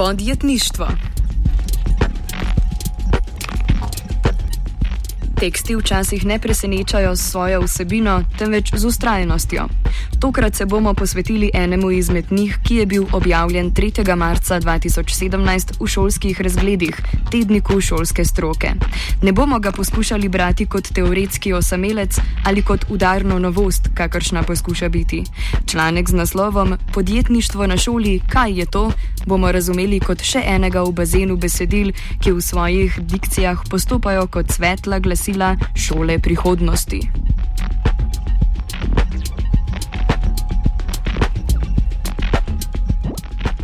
[0.00, 0.88] Podjetništvo.
[5.40, 9.66] Teksti včasih ne presenečajo s svojo vsebino, temveč z ustrajnostjo.
[10.20, 14.16] Tokrat se bomo posvetili enemu izmed njih, ki je bil objavljen 3.
[14.16, 18.70] marca 2017 v šolskih razgledih, tedniku šolske stroke.
[19.22, 25.24] Ne bomo ga poskušali brati kot teoretski osamelec ali kot udarno novost, kakršna poskuša biti.
[25.66, 28.92] Članek z naslovom Podjetništvo na šoli, kaj je to,
[29.26, 34.98] bomo razumeli kot še enega v bazenu besedil, ki v svojih dikcijah postopajo kot svetla
[34.98, 37.29] glasila šole prihodnosti.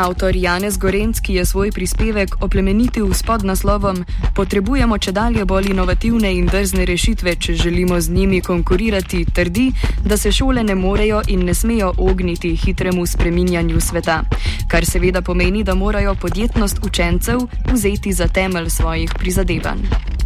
[0.00, 6.30] Avtor Janez Gorenc, ki je svoj prispevek oplemenitil s podnaslovom Potrebujemo če dalje bolj inovativne
[6.32, 9.66] in drzne rešitve, če želimo z njimi konkurirati, trdi,
[10.04, 14.22] da se šole ne morejo in ne smejo ogniti hitremu spreminjanju sveta.
[14.68, 20.19] Kar seveda pomeni, da morajo podjetnost učencev vzeti za temelj svojih prizadevanj.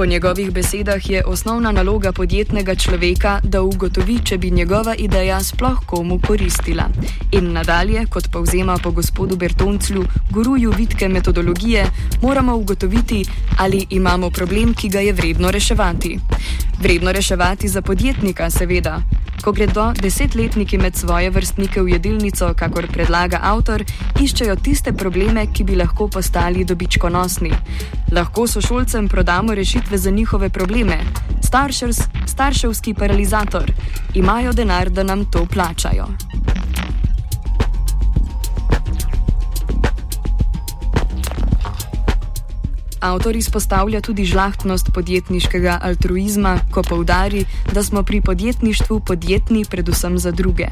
[0.00, 5.82] Po njegovih besedah je osnovna naloga podjetnega človeka, da ugotovi, če bi njegova ideja sploh
[5.86, 6.86] komu koristila.
[7.32, 11.84] In nadalje, kot povzema po gospodu Bertonclu, guruju vitke metodologije,
[12.22, 13.24] moramo ugotoviti,
[13.58, 16.18] ali imamo problem, ki ga je vredno reševati.
[16.82, 19.02] Vredno reševati za podjetnika, seveda.
[19.40, 23.80] Ko gredo desetletniki med svoje vrstnike v jedilnico, kakor predlaga avtor,
[24.20, 27.52] iščejo tiste probleme, ki bi lahko postali dobičkonosni.
[28.12, 31.00] Lahko so šolcem prodamo rešitve za njihove probleme.
[31.40, 33.72] Staršers, starševski paralizator.
[34.14, 36.06] Imajo denar, da nam to plačajo.
[43.00, 50.30] Avtor izpostavlja tudi žlahtnost podjetniškega altruizma, ko poudari, da smo pri podjetništvu podjetni predvsem za
[50.30, 50.66] druge.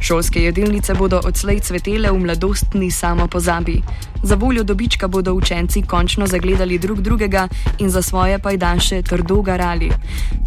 [0.00, 3.82] Šolske jedilnice bodo odslej cvetele v mladostni samo pozabi.
[4.22, 9.90] Za voljo dobička bodo učenci končno zagledali drug drugega in za svoje pajdaše trdo garali.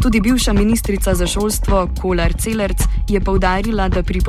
[0.02, 4.20] Tudi bivša ministrica za šolstvo Kolar Celerc je povdarila, da pri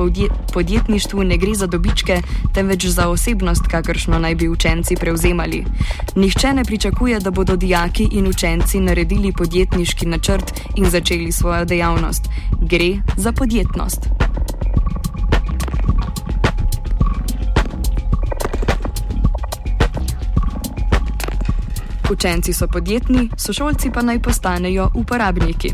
[0.52, 2.22] podjetništvu ne gre za dobičke,
[2.54, 5.64] temveč za osebnost, kakršno naj bi učenci prevzemali.
[6.16, 12.28] Nihče ne pričakuje, da bodo dijaki in učenci naredili podjetniški načrt in začeli svojo dejavnost.
[12.60, 14.08] Gre za podjetnost.
[22.10, 25.72] Učenci so podjetni, sošolci pa naj postanejo uporabniki.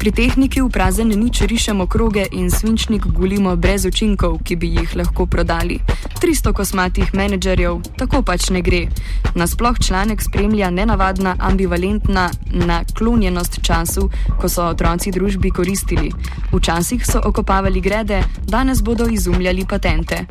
[0.00, 4.96] Pri tehniki v prazen nič rišemo kroge in svinčnik gulimo brez učinkov, ki bi jih
[4.96, 5.76] lahko prodali.
[6.24, 8.88] 300 kosmatih menedžerjev, tako pač ne gre.
[9.36, 14.08] Nasploh članek spremlja nenavadna ambivalentna naklonjenost času,
[14.40, 16.08] ko so otroci družbi koristili.
[16.48, 20.24] Včasih so okopavali grede, danes bodo izumljali patente.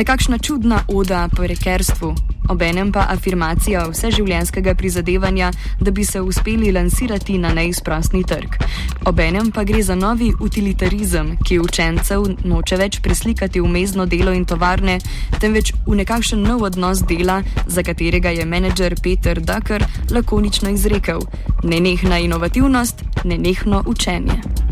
[0.00, 5.50] Nekakšna čudna oda prekerstvu, obenem pa afirmacija vseživljenjskega prizadevanja,
[5.80, 8.56] da bi se uspeli lansirati na neizprostni trg.
[9.04, 14.44] Obenem pa gre za novi utilitarizem, ki učencev noče več preslikati v mezno delo in
[14.44, 14.98] tovarne,
[15.40, 21.22] temveč v nekakšen nov odnos dela, za katerega je menedžer Peter Ducker lakonično izrekel:
[21.62, 24.69] nenehna inovativnost, nenehno učenje.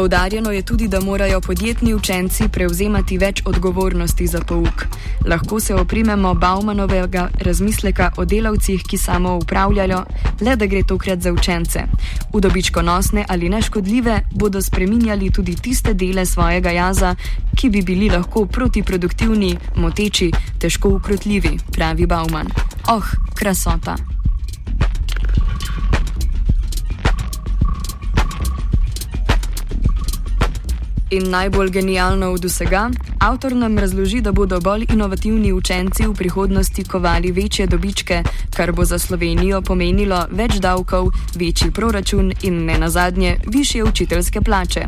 [0.00, 4.84] Poudarjeno je tudi, da morajo podjetni učenci prevzemati več odgovornosti za pouk.
[5.28, 9.98] Lahko se oprimemo Baumanovega razmisleka o delavcih, ki samo upravljajo,
[10.40, 11.82] le da gre tokrat za učence.
[12.32, 17.14] V dobičkonosne ali neškodljive bodo spreminjali tudi tiste dele svojega jaza,
[17.56, 22.48] ki bi bili lahko protiproduktivni, moteči, težko ukrotljivi, pravi Bauman.
[22.88, 23.04] Oh,
[23.34, 24.19] krasota!
[31.10, 36.84] In najbolj genialno od vsega, avtor nam razloži, da bodo bolj inovativni učenci v prihodnosti
[36.84, 38.22] kovali večje dobičke,
[38.56, 44.86] kar bo za Slovenijo pomenilo več davkov, večji proračun in ne nazadnje više učiteljske plače.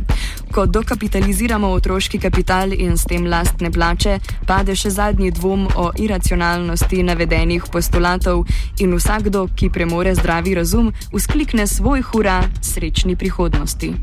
[0.52, 7.02] Ko dokapitaliziramo otroški kapital in s tem lastne plače, pade še zadnji dvom o iracionalnosti
[7.02, 8.46] navedenih postulatov
[8.78, 13.94] in vsakdo, ki premore zdravi razum, usklikne svoj hura srečni prihodnosti.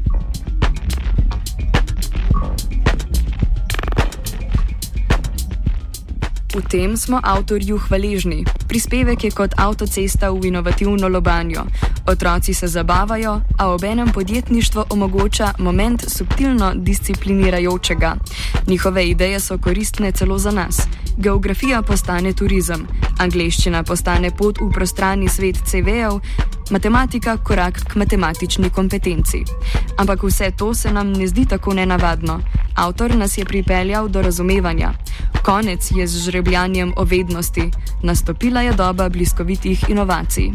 [6.49, 8.41] V tem smo avtorju hvaležni.
[8.67, 11.61] Prispevek je kot avtocesta v inovativno lobanjo.
[12.07, 18.15] Otroci se zabavajo, a obenem podjetništvo omogoča moment subtilno disciplinirajočega.
[18.67, 20.81] Njihove ideje so koristne celo za nas.
[21.17, 22.87] Geografija postane turizem,
[23.19, 26.19] angleščina postane pot v prostrani svet CV-jev,
[26.71, 29.43] matematika korak k matematični kompetenci.
[29.97, 32.39] Ampak vse to se nam ne zdi tako nenavadno.
[32.75, 34.93] Avtor nas je pripeljal do razumevanja.
[35.49, 37.71] Konec je z žrebljanjem o vednosti,
[38.03, 40.51] nastopila je doba bliskovitih inovacij.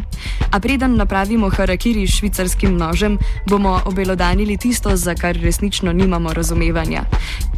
[0.51, 3.17] A preden napravimo harakiri s švicarskim nožem,
[3.49, 7.03] bomo obelodanili tisto, za kar resnično nimamo razumevanja.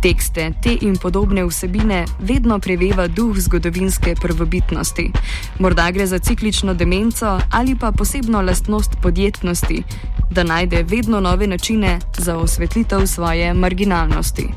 [0.02, 5.12] Tekste, te in podobne vsebine vedno preveva duh zgodovinske prvobitnosti.
[5.60, 9.84] Morda gre za ciklično demenco ali pa posebno lastnost podjetnosti,
[10.32, 14.48] da najde vedno nove načine za osvetlitev svoje marginalnosti.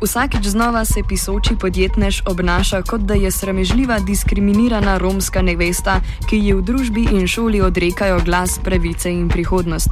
[0.00, 6.54] Vsakič znova se pisoči podjetnež obnaša, kot da je sramežljiva diskriminirana romska nevesta, ki ji
[6.56, 9.90] v družbi in šoli odrekajo glas pravice in prihodnost.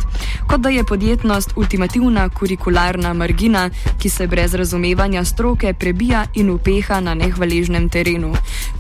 [0.49, 3.69] Kot da je podjetnost ultimativna kurikularna margina,
[4.01, 8.33] ki se brez razumevanja stroke prebija in upeha na nehvaležnem terenu.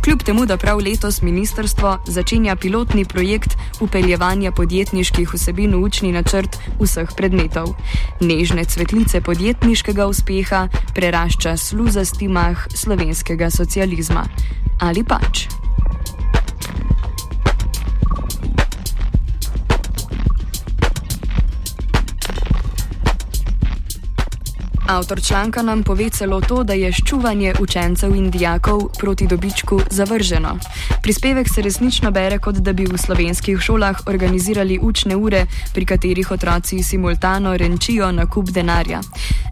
[0.04, 6.56] Kljub temu, da prav letos ministrstvo začenja pilotni projekt upeljevanja podjetniških vsebin v učni načrt
[6.80, 7.76] vseh predmetov.
[8.20, 14.22] Nežne cvetlice podjetniškega uspeha preraščajo narašča sluzasti mah slovenskega socializma.
[14.78, 15.57] Ali pač?
[24.88, 30.54] Avtor članka nam pove celo to, da je ščuvanje učencev in dijakov proti dobičku zavrženo.
[31.02, 35.44] Prispevek se resnično bere, kot da bi v slovenskih šolah organizirali učne ure,
[35.74, 39.00] pri katerih otroci simultano renčijo na kup denarja.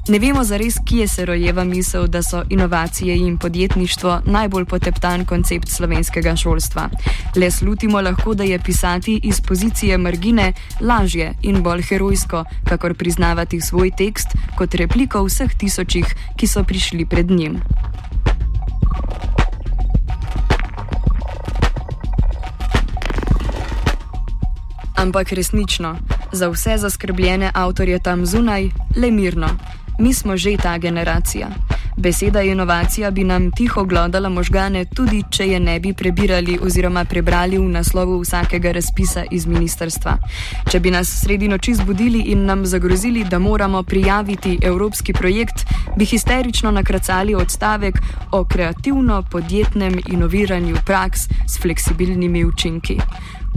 [0.09, 5.69] Ne vemo zares, kje se rojeva misel, da so inovacije in podjetništvo najbolj poteptan koncept
[5.69, 6.89] slovenskega šolstva.
[7.37, 13.61] Le slutimo lahko, da je pisati iz pozicije margine lažje in bolj herojsko, kakor priznavati
[13.61, 16.06] svoj tekst kot repliko vseh tisočih,
[16.38, 17.61] ki so prišli pred njim.
[24.96, 25.96] Ampak resnično,
[26.32, 29.49] za vse zaskrbljene avtorje tam zunaj, le mirno.
[29.99, 31.49] Mi smo že ta generacija.
[31.96, 37.58] Beseda inovacija bi nam tiho glodala možgane, tudi če je ne bi prebirali oziroma prebrali
[37.58, 40.16] v naslovu vsakega razpisa iz ministerstva.
[40.70, 45.64] Če bi nas sredi noči zbudili in nam zagrozili, da moramo prijaviti evropski projekt,
[45.96, 47.98] bi histerično nakracali odstavek
[48.32, 53.00] o kreativno-podjetnem inoviranju praks s fleksibilnimi učinki.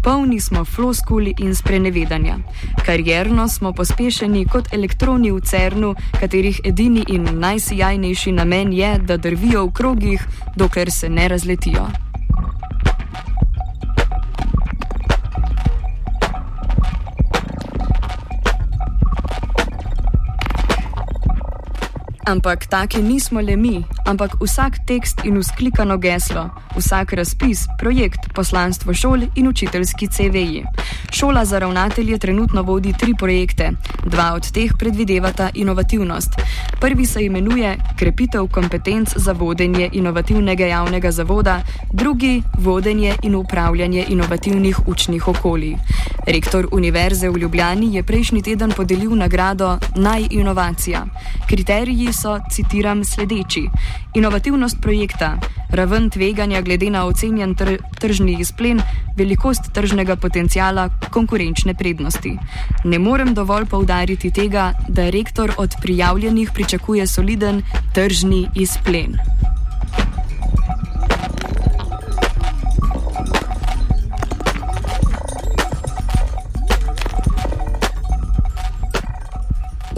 [0.04, 2.38] Polni smo floskuli in sprenevedanja.
[2.86, 9.66] Karjerno smo pospešeni kot elektroni v cernu, katerih edini in najsijajnejši namen je, da drvijo
[9.66, 12.09] v krogih, dokler se ne razletijo.
[22.30, 26.44] Ampak taki nismo le mi, ampak vsak tekst in usklikano geslo,
[26.78, 30.62] vsak razpis, projekt, poslanstvo šol in učiteljski CV-ji.
[31.12, 33.72] Šola za ravnatelje trenutno vodi tri projekte,
[34.06, 36.38] dva od teh predvidevata inovativnost.
[36.80, 41.62] Prvi se imenuje Krepitev kompetenc za vodenje inovativnega javnega zavoda,
[41.94, 45.76] drugi Vodenje in upravljanje inovativnih učnih okolij.
[46.28, 51.06] Rektor Univerze v Ljubljani je prejšnji teden podelil nagrado Naj inovacija.
[51.48, 53.64] Kriteriji so, citiram, sledeči:
[54.16, 55.38] inovativnost projekta,
[55.70, 58.82] raven tveganja glede na ocenjen tr tržni izplen,
[59.18, 62.38] velikost tržnega potencijala, konkurenčne prednosti.
[62.84, 69.16] Ne morem dovolj poudariti tega, da rektor od prijavljenih pričakuje soliden tržni izplen.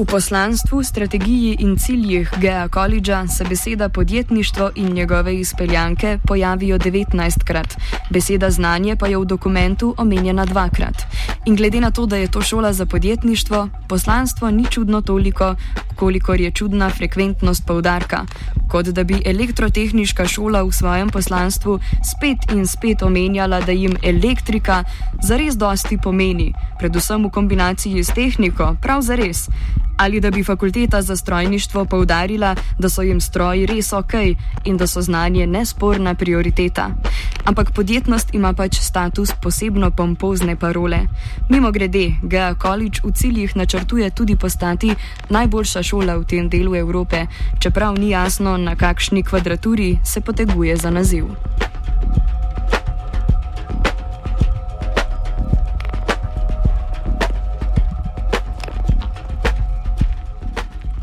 [0.02, 7.78] V poslanstvu, strategiji in ciljih Gea Collegea se beseda podjetništvo in njegove izpeljanke pojavijo 19krat,
[8.10, 11.06] beseda znanje pa je v dokumentu omenjena dvakrat.
[11.46, 15.56] In glede na to, da je to šola za podjetništvo, poslanstvo ni čudno toliko,
[15.96, 18.26] kolikor je čudna frekventnost poudarka,
[18.70, 21.80] kot da bi elektrotehniška šola v svojem poslanstvu
[22.12, 24.84] spet in spet omenjala, da jim elektrika
[25.24, 29.50] zares dosti pomeni, predvsem v kombinaciji s tehniko, prav zares
[30.02, 34.14] ali da bi fakulteta za strojništvo poudarila, da so jim stroji res ok
[34.64, 36.90] in da so znanje nesporna prioriteta.
[37.46, 41.08] Ampak podjetnost ima pač status posebno pompozne parole.
[41.50, 44.96] Mimo grede, Gea College v ciljih načrtuje tudi postati
[45.30, 47.26] najboljša šola v tem delu Evrope,
[47.60, 51.26] čeprav ni jasno, na kakšni kvadraturi se poteguje za naziv.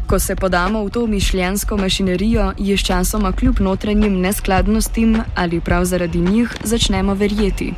[0.09, 6.19] Ko se podamo v to mišljensko mašinerijo, je sčasoma kljub notranjim neskladnostim ali prav zaradi
[6.19, 7.75] njih začnemo verjeti.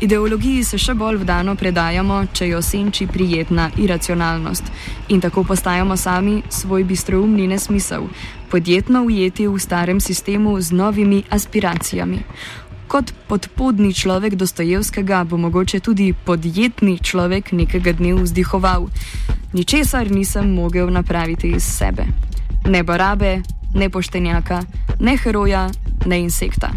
[0.00, 4.64] Ideologiji se še bolj vdano predajamo, če jo senči prijetna iracionalnost.
[5.08, 8.08] In tako postajamo sami svoj bistroumni nesmisel,
[8.50, 12.18] podjetno ujeti v starem sistemu z novimi aspiracijami.
[12.88, 18.88] Kot podpodni človek Dostojevskega bo mogoče tudi podjetni človek nekega dne vzdihoval.
[19.52, 22.04] Ničesar nisem mogel napraviti iz sebe.
[22.66, 23.42] Ne barabe,
[23.74, 24.62] ne poštenjaka,
[25.00, 25.70] ne heroja,
[26.06, 26.70] ne insekta.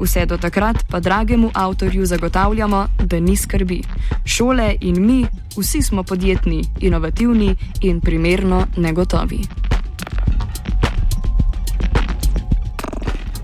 [0.00, 3.82] Vse do takrat pa dragemu avtorju zagotavljamo, da ni skrbi.
[4.24, 5.26] Šole in mi,
[5.56, 9.40] vsi smo podjetni, inovativni in primerno negotovi.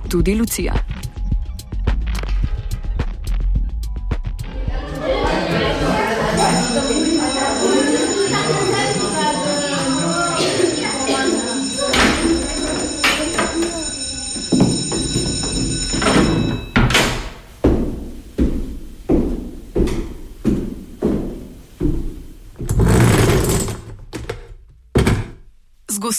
[0.09, 0.90] Tudi Lucija.